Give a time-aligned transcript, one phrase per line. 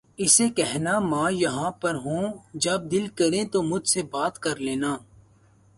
[0.19, 2.23] اسے کہنا ماں یہاں پر ہوں
[2.55, 4.91] جب دل کرے تو مجھ سے بات کر لینا